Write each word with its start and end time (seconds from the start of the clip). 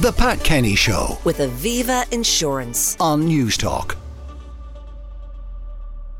The 0.00 0.12
Pat 0.12 0.44
Kenny 0.44 0.76
Show 0.76 1.18
with 1.24 1.38
Aviva 1.38 2.08
Insurance. 2.12 2.96
on 3.00 3.28
Newstalk. 3.28 3.96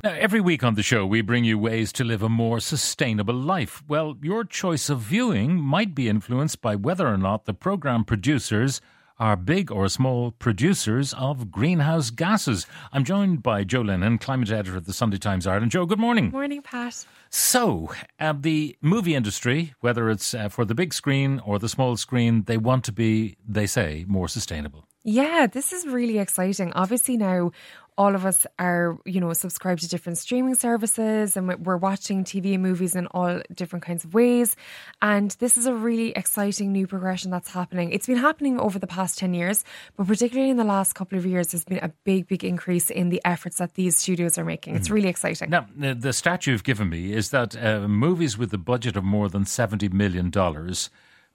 Now, 0.03 0.15
every 0.15 0.41
week 0.41 0.65
on 0.65 0.75
the 0.75 0.83
show, 0.83 1.07
we 1.07 1.21
bring 1.21 1.45
you 1.45 1.61
ways 1.61 1.93
to 1.93 2.03
live 2.03 2.21
a 2.21 2.29
more 2.29 2.59
sustainable 2.59 3.37
life. 3.37 3.85
Well, 3.87 4.17
your 4.21 4.43
choice 4.43 4.91
of 4.91 4.99
viewing 4.99 5.61
might 5.61 5.95
be 5.95 6.09
influenced 6.09 6.61
by 6.61 6.75
whether 6.75 7.07
or 7.07 7.17
not 7.17 7.45
the 7.45 7.55
program 7.55 8.03
producers 8.03 8.81
are 9.19 9.37
big 9.37 9.71
or 9.71 9.89
small 9.89 10.31
producers 10.31 11.13
of 11.15 11.51
greenhouse 11.51 12.11
gases. 12.11 12.67
I'm 12.93 13.05
joined 13.05 13.43
by 13.43 13.65
Jo 13.65 13.83
Linehan, 13.83 14.21
climate 14.21 14.51
editor 14.51 14.77
at 14.77 14.87
the 14.87 14.93
Sunday 14.93 15.19
Times 15.19 15.47
Ireland. 15.47 15.71
Jo, 15.73 15.87
good 15.87 15.99
morning. 15.99 16.31
Morning, 16.31 16.63
Pat. 16.63 17.05
So, 17.31 17.93
uh, 18.19 18.35
the 18.39 18.77
movie 18.81 19.15
industry, 19.15 19.75
whether 19.81 20.09
it's 20.09 20.35
uh, 20.35 20.49
for 20.49 20.65
the 20.65 20.75
big 20.75 20.95
screen 20.95 21.41
or 21.45 21.59
the 21.59 21.69
small 21.69 21.97
screen, 21.97 22.45
they 22.45 22.57
want 22.57 22.85
to 22.85 22.93
be, 22.93 23.37
they 23.47 23.67
say, 23.67 24.05
more 24.09 24.29
sustainable. 24.29 24.88
Yeah, 25.05 25.47
this 25.47 25.73
is 25.73 25.87
really 25.87 26.19
exciting. 26.19 26.73
Obviously, 26.75 27.17
now 27.17 27.53
all 27.99 28.15
of 28.15 28.25
us 28.25 28.47
are, 28.61 28.97
you 29.05 29.21
know, 29.21 29.33
subscribed 29.33 29.83
to 29.83 29.89
different 29.89 30.17
streaming 30.17 30.55
services 30.55 31.37
and 31.37 31.67
we're 31.67 31.77
watching 31.77 32.23
TV 32.23 32.55
and 32.55 32.63
movies 32.63 32.95
in 32.95 33.09
all 33.09 33.43
different 33.53 33.85
kinds 33.85 34.05
of 34.05 34.15
ways. 34.15 34.55
And 35.03 35.33
this 35.41 35.59
is 35.59 35.67
a 35.67 35.75
really 35.75 36.11
exciting 36.13 36.71
new 36.71 36.87
progression 36.87 37.33
that's 37.33 37.51
happening. 37.51 37.91
It's 37.91 38.07
been 38.07 38.17
happening 38.17 38.61
over 38.61 38.79
the 38.79 38.87
past 38.87 39.19
10 39.19 39.35
years, 39.35 39.65
but 39.97 40.07
particularly 40.07 40.49
in 40.49 40.57
the 40.57 40.65
last 40.65 40.95
couple 40.95 41.19
of 41.19 41.27
years, 41.27 41.49
there's 41.49 41.65
been 41.65 41.79
a 41.79 41.93
big, 42.05 42.29
big 42.29 42.45
increase 42.45 42.89
in 42.89 43.09
the 43.09 43.21
efforts 43.25 43.59
that 43.59 43.75
these 43.75 43.97
studios 43.97 44.39
are 44.39 44.45
making. 44.45 44.77
It's 44.77 44.91
really 44.91 45.09
exciting. 45.09 45.51
Now, 45.51 45.67
the, 45.77 45.95
the 45.95 46.13
stat 46.13 46.47
you've 46.47 46.65
given 46.65 46.89
me 46.89 47.13
is 47.13 47.31
that 47.31 47.57
uh, 47.57 47.89
movies 47.89 48.39
with 48.39 48.55
a 48.55 48.59
budget 48.59 48.97
of 48.97 49.03
more 49.03 49.29
than 49.29 49.43
$70 49.43 49.93
million 49.93 50.31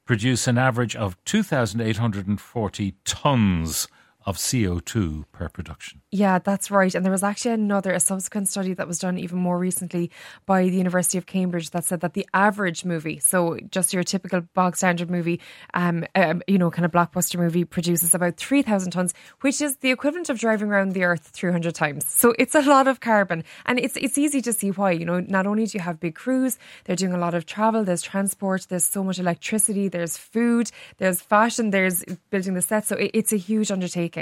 produce 0.05 0.47
an 0.47 0.57
average 0.57 0.95
of 0.95 1.17
2,840 1.25 2.95
tons 3.05 3.87
of 4.25 4.37
CO2 4.37 5.25
per 5.31 5.49
production. 5.49 6.01
Yeah, 6.11 6.39
that's 6.39 6.71
right. 6.71 6.93
And 6.93 7.03
there 7.03 7.11
was 7.11 7.23
actually 7.23 7.51
another, 7.51 7.91
a 7.91 7.99
subsequent 7.99 8.47
study 8.47 8.73
that 8.75 8.87
was 8.87 8.99
done 8.99 9.17
even 9.17 9.39
more 9.39 9.57
recently 9.57 10.11
by 10.45 10.63
the 10.63 10.77
University 10.77 11.17
of 11.17 11.25
Cambridge 11.25 11.71
that 11.71 11.85
said 11.85 12.01
that 12.01 12.13
the 12.13 12.27
average 12.33 12.85
movie, 12.85 13.19
so 13.19 13.57
just 13.69 13.93
your 13.93 14.03
typical 14.03 14.41
bog 14.53 14.77
standard 14.77 15.09
movie, 15.09 15.41
um, 15.73 16.05
um 16.15 16.41
you 16.47 16.57
know, 16.57 16.71
kind 16.71 16.85
of 16.85 16.91
blockbuster 16.91 17.37
movie, 17.37 17.65
produces 17.65 18.13
about 18.13 18.37
3,000 18.37 18.91
tons, 18.91 19.13
which 19.41 19.61
is 19.61 19.77
the 19.77 19.91
equivalent 19.91 20.29
of 20.29 20.39
driving 20.39 20.69
around 20.69 20.93
the 20.93 21.03
earth 21.03 21.31
300 21.33 21.75
times. 21.75 22.05
So 22.07 22.33
it's 22.39 22.55
a 22.55 22.61
lot 22.61 22.87
of 22.87 22.99
carbon. 22.99 23.43
And 23.65 23.79
it's, 23.79 23.97
it's 23.97 24.17
easy 24.17 24.41
to 24.41 24.53
see 24.53 24.71
why. 24.71 24.91
You 24.91 25.05
know, 25.05 25.19
not 25.19 25.47
only 25.47 25.65
do 25.65 25.77
you 25.77 25.83
have 25.83 25.99
big 25.99 26.15
crews, 26.15 26.57
they're 26.85 26.95
doing 26.95 27.13
a 27.13 27.17
lot 27.17 27.33
of 27.33 27.45
travel, 27.45 27.83
there's 27.83 28.01
transport, 28.01 28.67
there's 28.69 28.85
so 28.85 29.03
much 29.03 29.19
electricity, 29.19 29.87
there's 29.89 30.17
food, 30.17 30.71
there's 30.97 31.21
fashion, 31.21 31.71
there's 31.71 32.03
building 32.29 32.53
the 32.53 32.61
set. 32.61 32.85
So 32.85 32.95
it, 32.95 33.11
it's 33.13 33.33
a 33.33 33.37
huge 33.37 33.71
undertaking. 33.71 34.12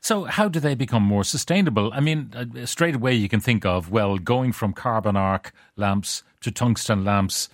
So, 0.00 0.24
how 0.24 0.48
do 0.48 0.58
they 0.58 0.74
become 0.74 1.04
more 1.04 1.22
sustainable? 1.22 1.92
I 1.92 2.00
mean, 2.00 2.32
uh, 2.34 2.66
straight 2.66 2.96
away 2.96 3.14
you 3.14 3.28
can 3.28 3.38
think 3.38 3.64
of, 3.64 3.90
well, 3.90 4.18
going 4.18 4.52
from 4.52 4.72
carbon 4.72 5.16
arc 5.16 5.52
lamps 5.76 6.24
to 6.40 6.50
tungsten 6.50 7.04
lamps 7.04 7.48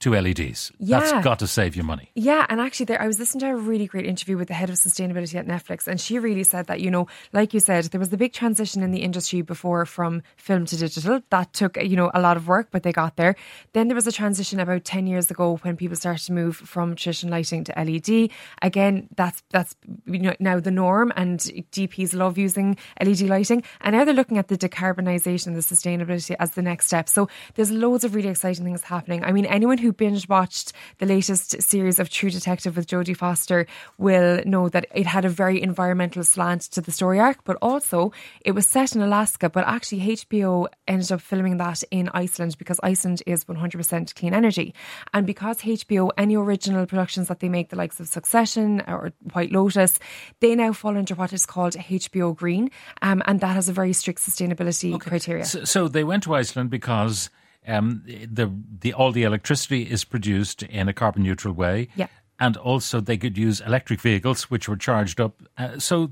to 0.00 0.12
LEDs. 0.12 0.72
That's 0.80 1.12
got 1.22 1.38
to 1.40 1.46
save 1.46 1.76
you 1.76 1.82
money. 1.82 2.10
Yeah, 2.14 2.46
and 2.48 2.60
actually, 2.60 2.86
there 2.86 3.00
I 3.00 3.06
was 3.06 3.18
listening 3.18 3.40
to 3.40 3.50
a 3.50 3.56
really 3.56 3.86
great 3.86 4.06
interview 4.06 4.36
with 4.38 4.48
the 4.48 4.54
head 4.54 4.70
of 4.70 4.76
sustainability 4.76 5.34
at 5.34 5.46
Netflix, 5.46 5.86
and 5.86 6.00
she 6.00 6.18
really 6.18 6.42
said 6.42 6.66
that 6.68 6.80
you 6.80 6.90
know, 6.90 7.06
like 7.32 7.52
you 7.52 7.60
said, 7.60 7.84
there 7.84 7.98
was 7.98 8.08
the 8.08 8.16
big 8.16 8.32
transition 8.32 8.82
in 8.82 8.92
the 8.92 9.02
industry 9.02 9.42
before 9.42 9.84
from 9.84 10.22
film 10.36 10.64
to 10.66 10.76
digital. 10.76 11.20
That 11.28 11.52
took 11.52 11.76
you 11.76 11.96
know 11.96 12.10
a 12.14 12.20
lot 12.20 12.38
of 12.38 12.48
work, 12.48 12.68
but 12.70 12.82
they 12.82 12.92
got 12.92 13.16
there. 13.16 13.36
Then 13.74 13.88
there 13.88 13.94
was 13.94 14.06
a 14.06 14.12
transition 14.12 14.58
about 14.58 14.84
ten 14.84 15.06
years 15.06 15.30
ago 15.30 15.58
when 15.62 15.76
people 15.76 15.96
started 15.96 16.24
to 16.26 16.32
move 16.32 16.56
from 16.56 16.96
traditional 16.96 17.32
lighting 17.32 17.64
to 17.64 17.74
LED. 17.76 18.30
Again, 18.62 19.08
that's 19.16 19.42
that's 19.50 19.76
you 20.06 20.18
know 20.18 20.34
now 20.40 20.60
the 20.60 20.70
norm, 20.70 21.12
and 21.14 21.40
DPs 21.40 22.14
love 22.14 22.38
using 22.38 22.78
LED 23.02 23.22
lighting, 23.22 23.62
and 23.82 23.94
now 23.94 24.04
they're 24.04 24.14
looking 24.14 24.38
at 24.38 24.48
the 24.48 24.56
decarbonisation, 24.56 25.48
and 25.48 25.56
the 25.56 25.60
sustainability 25.60 26.34
as 26.38 26.52
the 26.52 26.62
next 26.62 26.86
step. 26.86 27.08
So 27.08 27.28
there's 27.54 27.70
loads 27.70 28.04
of 28.04 28.14
really 28.14 28.30
exciting 28.30 28.64
things 28.64 28.82
happening. 28.82 29.24
I 29.24 29.32
mean, 29.32 29.44
anyone 29.44 29.76
who 29.76 29.89
binge 29.92 30.28
watched 30.28 30.72
the 30.98 31.06
latest 31.06 31.60
series 31.62 31.98
of 31.98 32.10
True 32.10 32.30
Detective 32.30 32.76
with 32.76 32.86
Jodie 32.86 33.16
Foster 33.16 33.66
will 33.98 34.42
know 34.44 34.68
that 34.68 34.86
it 34.94 35.06
had 35.06 35.24
a 35.24 35.28
very 35.28 35.62
environmental 35.62 36.24
slant 36.24 36.62
to 36.62 36.80
the 36.80 36.92
story 36.92 37.18
arc, 37.18 37.44
but 37.44 37.56
also 37.62 38.12
it 38.44 38.52
was 38.52 38.66
set 38.66 38.94
in 38.94 39.02
Alaska, 39.02 39.48
but 39.48 39.64
actually 39.66 40.00
HBO 40.00 40.66
ended 40.86 41.12
up 41.12 41.20
filming 41.20 41.56
that 41.58 41.82
in 41.90 42.08
Iceland 42.14 42.56
because 42.58 42.80
Iceland 42.82 43.22
is 43.26 43.44
100% 43.44 44.14
clean 44.14 44.34
energy. 44.34 44.74
And 45.12 45.26
because 45.26 45.60
HBO, 45.60 46.10
any 46.16 46.36
original 46.36 46.86
productions 46.86 47.28
that 47.28 47.40
they 47.40 47.48
make, 47.48 47.70
the 47.70 47.76
likes 47.76 48.00
of 48.00 48.08
Succession 48.08 48.82
or 48.86 49.12
White 49.32 49.52
Lotus, 49.52 49.98
they 50.40 50.54
now 50.54 50.72
fall 50.72 50.96
under 50.96 51.14
what 51.14 51.32
is 51.32 51.46
called 51.46 51.74
HBO 51.74 52.34
Green, 52.34 52.70
um, 53.02 53.22
and 53.26 53.40
that 53.40 53.54
has 53.54 53.68
a 53.68 53.72
very 53.72 53.92
strict 53.92 54.20
sustainability 54.20 54.98
criteria. 55.00 55.44
So, 55.44 55.64
so 55.64 55.88
they 55.88 56.04
went 56.04 56.24
to 56.24 56.34
Iceland 56.34 56.70
because 56.70 57.30
um, 57.66 58.02
the 58.06 58.50
the 58.80 58.92
all 58.92 59.12
the 59.12 59.24
electricity 59.24 59.82
is 59.82 60.04
produced 60.04 60.62
in 60.62 60.88
a 60.88 60.92
carbon 60.92 61.22
neutral 61.22 61.54
way. 61.54 61.88
Yeah. 61.94 62.08
And 62.38 62.56
also 62.56 63.00
they 63.00 63.18
could 63.18 63.36
use 63.36 63.60
electric 63.60 64.00
vehicles 64.00 64.50
which 64.50 64.68
were 64.68 64.76
charged 64.76 65.20
up. 65.20 65.42
Uh, 65.58 65.78
so 65.78 66.10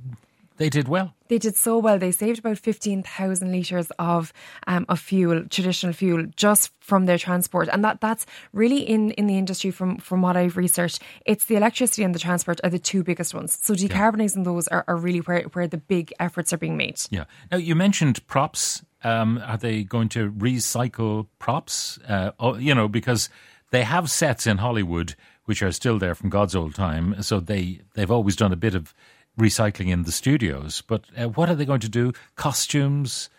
they 0.59 0.69
did 0.69 0.89
well. 0.89 1.15
They 1.29 1.39
did 1.39 1.57
so 1.57 1.79
well. 1.79 1.99
They 1.99 2.11
saved 2.11 2.41
about 2.41 2.59
fifteen 2.59 3.03
thousand 3.03 3.53
liters 3.53 3.91
of 3.99 4.33
um, 4.67 4.85
of 4.89 4.99
fuel, 4.99 5.45
traditional 5.49 5.93
fuel, 5.93 6.27
just 6.37 6.73
from 6.81 7.07
their 7.07 7.19
transport, 7.19 7.69
and 7.69 7.85
that 7.85 8.01
that's 8.01 8.27
really 8.53 8.81
in 8.81 9.13
in 9.13 9.27
the 9.27 9.39
industry. 9.39 9.71
From 9.71 9.99
from 9.99 10.21
what 10.21 10.37
I've 10.37 10.57
researched, 10.57 11.01
it's 11.25 11.45
the 11.45 11.57
electricity 11.57 12.03
and 12.03 12.15
the 12.15 12.19
transport 12.19 12.61
are 12.65 12.71
the 12.71 12.79
two 12.79 13.03
biggest 13.03 13.35
ones. 13.35 13.59
So 13.63 13.75
decarbonising 13.75 14.45
those 14.45 14.69
are, 14.69 14.85
are 14.89 14.97
really 14.97 15.21
where 15.21 15.43
where 15.53 15.69
the 15.69 15.79
big 15.79 16.13
efforts 16.19 16.53
are 16.53 16.59
being 16.59 16.77
made. 16.77 17.01
Yeah. 17.11 17.25
Now 17.51 17.59
you 17.59 17.75
mentioned 17.75 18.27
props. 18.27 18.83
Um, 19.05 19.41
are 19.47 19.57
they 19.57 19.85
going 19.85 20.09
to 20.11 20.31
recycle 20.33 21.27
props? 21.39 21.99
Uh, 22.09 22.33
oh, 22.41 22.57
you 22.57 22.75
know, 22.75 22.89
because 22.89 23.29
they 23.71 23.85
have 23.85 24.11
sets 24.11 24.47
in 24.47 24.59
Hollywood 24.59 25.15
which 25.49 25.63
are 25.63 25.73
still 25.73 25.99
there 25.99 26.15
from 26.15 26.29
God's 26.29 26.55
old 26.55 26.75
time. 26.75 27.23
So 27.23 27.41
they 27.41 27.81
they've 27.95 28.11
always 28.11 28.37
done 28.37 28.53
a 28.53 28.57
bit 28.57 28.75
of 28.75 28.93
recycling 29.41 29.89
in 29.89 30.03
the 30.03 30.13
studios. 30.13 30.83
But 30.87 31.07
uh, 31.17 31.29
what 31.29 31.49
are 31.49 31.55
they 31.55 31.65
going 31.65 31.81
to 31.81 31.89
do? 31.89 32.13
Costumes. 32.37 33.31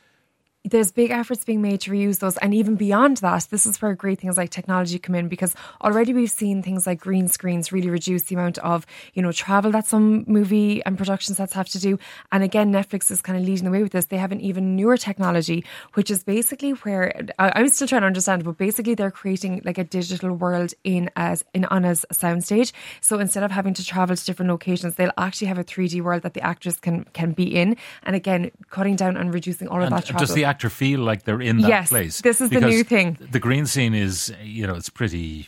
There's 0.70 0.92
big 0.92 1.12
efforts 1.12 1.46
being 1.46 1.62
made 1.62 1.82
to 1.82 1.92
reuse 1.92 2.20
those. 2.20 2.38
And 2.38 2.54
even 2.54 2.76
beyond 2.76 3.18
that 3.18 3.48
this 3.50 3.66
is 3.66 3.82
where 3.82 3.94
great 3.94 4.20
things 4.20 4.38
like 4.38 4.50
technology 4.50 5.00
come 5.00 5.16
in 5.16 5.28
because 5.28 5.56
already 5.82 6.14
we've 6.14 6.32
seen 6.32 6.62
things 6.62 6.86
like 6.86 7.00
green 7.00 7.28
screens 7.28 7.72
really 7.72 7.90
reduce 7.90 8.24
the 8.24 8.36
amount 8.36 8.58
of 8.60 8.86
you 9.14 9.22
know 9.22 9.32
travel 9.32 9.72
that 9.72 9.86
some 9.86 10.24
movie 10.28 10.84
and 10.86 10.98
production 10.98 11.36
sets 11.36 11.54
have 11.54 11.70
to 11.70 11.80
do. 11.80 11.98
And 12.32 12.44
again 12.44 12.72
netflix 12.72 13.12
is 13.12 13.22
kind 13.22 13.38
of 13.38 13.46
leading 13.46 13.66
the 13.66 13.72
way 13.72 13.84
with 13.84 13.92
this. 13.92 14.06
They 14.06 14.18
have 14.18 14.32
an 14.32 14.42
even 14.42 14.76
newer 14.76 14.98
technology 14.98 15.66
which 15.94 16.12
is 16.12 16.24
basically 16.24 16.72
where 16.72 17.26
I, 17.38 17.52
i'm 17.56 17.70
still 17.70 17.88
trying 17.88 18.02
to 18.02 18.08
understand 18.08 18.44
but 18.44 18.58
basically 18.58 18.96
they're 18.96 19.12
creating 19.12 19.62
like 19.64 19.78
a 19.78 19.84
digital 19.84 20.34
world 20.36 20.74
in 20.84 21.10
as 21.16 21.44
in 21.54 21.66
on 21.66 21.84
soundstage. 21.84 22.72
So 23.02 23.20
instead 23.20 23.44
of 23.44 23.52
having 23.52 23.74
to 23.76 23.86
travel 23.86 24.16
to 24.16 24.26
different 24.26 24.52
locations 24.52 24.96
they'll 24.96 25.12
actually 25.18 25.48
have 25.48 25.58
a 25.58 25.64
3d 25.64 26.02
world 26.02 26.24
that 26.24 26.34
the 26.34 26.42
actors 26.42 26.78
can 26.80 27.06
can 27.14 27.32
be 27.32 27.56
in. 27.56 27.78
And 28.04 28.16
again 28.16 28.52
cutting 28.70 28.96
down 28.96 29.18
and 29.18 29.34
reducing 29.34 29.68
all 29.68 29.78
of 29.78 29.88
And 29.88 29.96
that 29.96 30.06
travel. 30.06 30.26
does 30.26 30.36
the 30.36 30.46
actor 30.60 30.70
feel 30.70 31.00
like 31.00 31.24
they're 31.24 31.42
in 31.42 31.62
that 31.62 31.70
Yes, 31.70 31.90
place? 31.90 32.22
this 32.22 32.42
is 32.42 32.50
the 32.50 32.60
new 32.60 32.84
thing. 32.84 33.18
The 33.32 33.40
green 33.40 33.66
screen 33.66 33.94
is, 33.94 34.34
you 34.44 34.68
know, 34.68 34.76
it's 34.76 34.90
pretty 34.90 35.48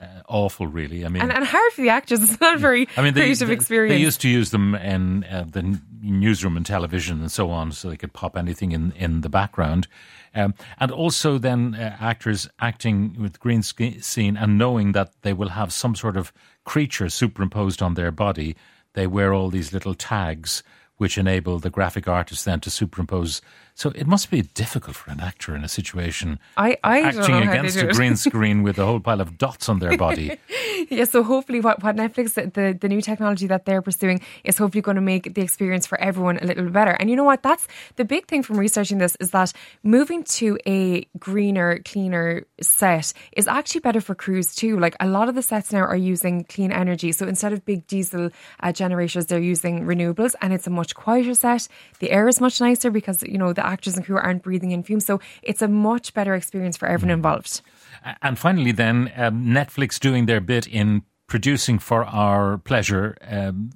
uh, 0.00 0.06
awful, 0.28 0.68
really. 0.68 1.04
I 1.04 1.08
mean, 1.08 1.20
and, 1.20 1.32
and 1.32 1.44
hard 1.44 1.72
for 1.72 1.82
the 1.82 1.88
actors. 1.88 2.22
It's 2.22 2.40
not 2.40 2.54
a 2.54 2.58
very 2.58 2.86
I 2.96 3.02
mean, 3.02 3.14
they, 3.14 3.22
creative 3.22 3.48
they, 3.48 3.54
experience. 3.54 3.92
They 3.92 4.00
used 4.00 4.20
to 4.20 4.28
use 4.28 4.50
them 4.50 4.76
in 4.76 5.24
uh, 5.24 5.46
the 5.50 5.80
newsroom 6.00 6.56
and 6.56 6.64
television 6.64 7.20
and 7.20 7.32
so 7.32 7.50
on, 7.50 7.72
so 7.72 7.90
they 7.90 7.96
could 7.96 8.12
pop 8.12 8.36
anything 8.36 8.70
in 8.70 8.92
in 8.92 9.22
the 9.22 9.28
background, 9.28 9.88
um, 10.32 10.54
and 10.78 10.92
also 10.92 11.38
then 11.38 11.74
uh, 11.74 11.96
actors 12.00 12.48
acting 12.60 13.16
with 13.20 13.40
green 13.40 13.62
screen 13.62 14.36
and 14.36 14.58
knowing 14.58 14.92
that 14.92 15.10
they 15.22 15.32
will 15.32 15.50
have 15.50 15.72
some 15.72 15.96
sort 15.96 16.16
of 16.16 16.32
creature 16.64 17.08
superimposed 17.08 17.82
on 17.82 17.94
their 17.94 18.12
body. 18.12 18.54
They 18.94 19.06
wear 19.08 19.32
all 19.32 19.50
these 19.50 19.72
little 19.72 19.94
tags 19.94 20.62
which 20.96 21.18
enable 21.18 21.58
the 21.58 21.70
graphic 21.70 22.06
artist 22.06 22.44
then 22.44 22.60
to 22.60 22.70
superimpose. 22.70 23.42
So 23.74 23.90
it 23.94 24.06
must 24.06 24.30
be 24.30 24.42
difficult 24.42 24.96
for 24.96 25.10
an 25.10 25.20
actor 25.20 25.56
in 25.56 25.64
a 25.64 25.68
situation 25.68 26.38
I, 26.56 26.76
I 26.84 27.00
acting 27.00 27.20
know 27.20 27.26
how 27.26 27.52
they 27.52 27.58
against 27.58 27.76
a 27.78 27.86
green 27.86 28.16
screen 28.26 28.62
with 28.62 28.78
a 28.78 28.84
whole 28.84 29.00
pile 29.00 29.20
of 29.20 29.38
dots 29.38 29.68
on 29.68 29.78
their 29.78 29.96
body. 29.96 30.38
yeah, 30.90 31.04
so 31.04 31.22
hopefully, 31.22 31.60
what, 31.60 31.82
what 31.82 31.96
Netflix, 31.96 32.34
the, 32.34 32.76
the 32.78 32.88
new 32.88 33.00
technology 33.00 33.46
that 33.46 33.64
they're 33.64 33.82
pursuing, 33.82 34.20
is 34.44 34.58
hopefully 34.58 34.82
going 34.82 34.96
to 34.96 35.00
make 35.00 35.34
the 35.34 35.40
experience 35.40 35.86
for 35.86 35.98
everyone 36.00 36.38
a 36.38 36.44
little 36.44 36.64
bit 36.64 36.72
better. 36.72 36.92
And 36.92 37.08
you 37.08 37.16
know 37.16 37.24
what? 37.24 37.42
That's 37.42 37.66
the 37.96 38.04
big 38.04 38.26
thing 38.26 38.42
from 38.42 38.58
researching 38.58 38.98
this 38.98 39.16
is 39.20 39.30
that 39.30 39.52
moving 39.82 40.22
to 40.24 40.58
a 40.66 41.04
greener, 41.18 41.78
cleaner 41.78 42.46
set 42.60 43.12
is 43.32 43.48
actually 43.48 43.80
better 43.80 44.00
for 44.00 44.14
crews 44.14 44.54
too. 44.54 44.78
Like 44.78 44.96
a 45.00 45.06
lot 45.06 45.28
of 45.28 45.34
the 45.34 45.42
sets 45.42 45.72
now 45.72 45.80
are 45.80 45.96
using 45.96 46.44
clean 46.44 46.72
energy. 46.72 47.12
So 47.12 47.26
instead 47.26 47.52
of 47.52 47.64
big 47.64 47.86
diesel 47.86 48.30
uh, 48.60 48.72
generators, 48.72 49.26
they're 49.26 49.40
using 49.40 49.84
renewables 49.84 50.34
and 50.40 50.52
it's 50.52 50.66
a 50.66 50.70
much 50.70 50.81
quieter 50.84 51.34
set. 51.34 51.68
The 52.00 52.10
air 52.10 52.28
is 52.28 52.40
much 52.40 52.60
nicer 52.60 52.90
because, 52.90 53.22
you 53.22 53.38
know, 53.38 53.52
the 53.52 53.64
actors 53.64 53.96
and 53.96 54.04
crew 54.04 54.16
aren't 54.16 54.42
breathing 54.42 54.72
in 54.72 54.82
fumes. 54.82 55.06
So 55.06 55.20
it's 55.42 55.62
a 55.62 55.68
much 55.68 56.14
better 56.14 56.34
experience 56.34 56.76
for 56.76 56.86
everyone 56.86 57.14
involved. 57.14 57.62
And 58.20 58.38
finally, 58.38 58.72
then, 58.72 59.12
um, 59.16 59.46
Netflix 59.46 59.98
doing 59.98 60.26
their 60.26 60.40
bit 60.40 60.66
in 60.66 61.02
producing 61.28 61.78
for 61.78 62.04
our 62.04 62.58
pleasure 62.58 63.16
um, 63.30 63.70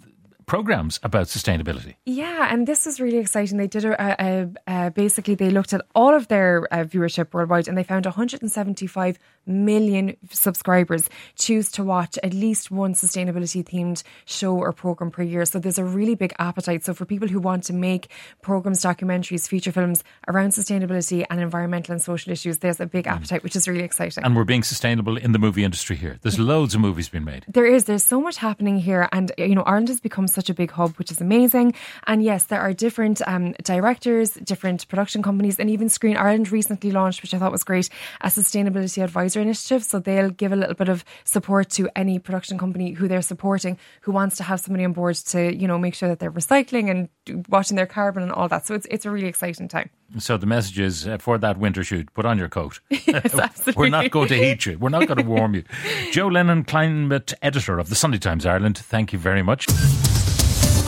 programs 0.46 1.00
about 1.02 1.26
sustainability. 1.26 1.96
Yeah, 2.04 2.48
and 2.50 2.66
this 2.66 2.86
is 2.86 3.00
really 3.00 3.18
exciting. 3.18 3.58
They 3.58 3.66
did 3.66 3.84
a, 3.84 4.22
a, 4.24 4.48
a 4.66 4.90
basically 4.90 5.34
they 5.34 5.50
looked 5.50 5.72
at 5.72 5.82
all 5.94 6.14
of 6.14 6.28
their 6.28 6.66
uh, 6.72 6.84
viewership 6.84 7.34
worldwide, 7.34 7.68
and 7.68 7.76
they 7.76 7.82
found 7.82 8.06
175 8.06 9.18
million 9.46 10.16
subscribers 10.30 11.08
choose 11.36 11.70
to 11.72 11.84
watch 11.84 12.18
at 12.22 12.32
least 12.32 12.70
one 12.70 12.94
sustainability 12.94 13.64
themed 13.64 14.02
show 14.24 14.56
or 14.56 14.72
program 14.72 15.10
per 15.10 15.22
year. 15.22 15.44
So 15.44 15.58
there's 15.58 15.78
a 15.78 15.84
really 15.84 16.14
big 16.14 16.32
appetite. 16.38 16.84
So 16.84 16.94
for 16.94 17.04
people 17.04 17.28
who 17.28 17.40
want 17.40 17.64
to 17.64 17.72
make 17.72 18.10
programs, 18.42 18.82
documentaries, 18.82 19.48
feature 19.48 19.72
films 19.72 20.04
around 20.28 20.50
sustainability 20.50 21.24
and 21.28 21.40
environmental 21.40 21.92
and 21.92 22.02
social 22.02 22.32
issues, 22.32 22.58
there's 22.58 22.80
a 22.80 22.86
big 22.86 23.06
mm. 23.06 23.12
appetite, 23.12 23.42
which 23.42 23.56
is 23.56 23.68
really 23.68 23.84
exciting. 23.84 24.24
And 24.24 24.36
we're 24.36 24.44
being 24.44 24.62
sustainable 24.62 25.16
in 25.16 25.32
the 25.32 25.38
movie 25.38 25.64
industry 25.64 25.96
here. 25.96 26.18
There's 26.22 26.38
loads 26.38 26.74
of 26.74 26.80
movies 26.80 27.08
being 27.08 27.24
made. 27.24 27.44
There 27.48 27.66
is. 27.66 27.84
There's 27.84 28.04
so 28.04 28.20
much 28.20 28.36
happening 28.36 28.78
here, 28.78 29.08
and 29.12 29.32
you 29.38 29.54
know 29.54 29.62
Ireland 29.62 29.88
has 29.88 30.00
become 30.00 30.26
such 30.36 30.48
a 30.48 30.54
big 30.54 30.70
hub, 30.70 30.94
which 30.98 31.10
is 31.10 31.20
amazing. 31.20 31.74
And 32.06 32.22
yes, 32.22 32.44
there 32.44 32.60
are 32.60 32.72
different 32.72 33.20
um, 33.26 33.54
directors, 33.64 34.34
different 34.34 34.86
production 34.86 35.22
companies, 35.22 35.58
and 35.58 35.68
even 35.68 35.88
Screen 35.88 36.16
Ireland 36.16 36.52
recently 36.52 36.92
launched, 36.92 37.22
which 37.22 37.34
I 37.34 37.38
thought 37.38 37.50
was 37.50 37.64
great, 37.64 37.88
a 38.20 38.28
sustainability 38.28 39.02
advisor 39.02 39.40
initiative. 39.40 39.82
So 39.82 39.98
they'll 39.98 40.30
give 40.30 40.52
a 40.52 40.56
little 40.56 40.74
bit 40.74 40.88
of 40.88 41.04
support 41.24 41.70
to 41.70 41.88
any 41.96 42.18
production 42.20 42.58
company 42.58 42.92
who 42.92 43.08
they're 43.08 43.22
supporting 43.22 43.78
who 44.02 44.12
wants 44.12 44.36
to 44.36 44.44
have 44.44 44.60
somebody 44.60 44.84
on 44.84 44.92
board 44.92 45.16
to, 45.16 45.54
you 45.54 45.66
know, 45.66 45.78
make 45.78 45.94
sure 45.94 46.08
that 46.08 46.18
they're 46.18 46.30
recycling 46.30 46.90
and 46.90 47.08
watching 47.48 47.76
their 47.76 47.86
carbon 47.86 48.22
and 48.22 48.32
all 48.32 48.48
that. 48.48 48.66
So 48.66 48.74
it's, 48.74 48.86
it's 48.90 49.06
a 49.06 49.10
really 49.10 49.26
exciting 49.26 49.68
time. 49.68 49.90
So 50.18 50.36
the 50.36 50.46
message 50.46 50.78
is 50.78 51.08
uh, 51.08 51.18
for 51.18 51.38
that 51.38 51.58
winter 51.58 51.82
shoot, 51.82 52.12
put 52.14 52.24
on 52.26 52.38
your 52.38 52.48
coat. 52.48 52.80
Yes. 53.06 53.76
We're 53.76 53.88
not 53.88 54.10
going 54.10 54.28
to 54.28 54.36
heat 54.36 54.66
you. 54.66 54.78
We're 54.78 54.90
not 54.90 55.06
going 55.06 55.18
to 55.18 55.24
warm 55.24 55.54
you. 55.54 55.64
Jo 56.12 56.28
Linehan, 56.28 56.66
climate 56.66 57.32
editor 57.42 57.78
of 57.78 57.88
the 57.88 57.94
Sunday 57.94 58.18
Times 58.18 58.44
Ireland, 58.44 58.78
thank 58.78 59.12
you 59.12 59.18
very 59.18 59.42
much. 59.42 59.66